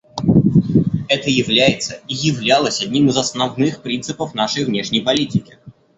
[1.09, 5.59] Это является и являлось одним из основных принципов нашей внешней политики.